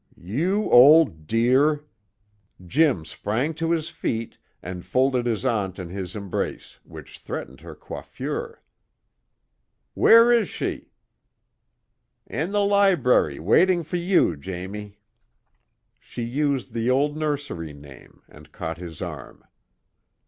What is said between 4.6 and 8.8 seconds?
and folded his aunt in his embrace which threatened her coiffure.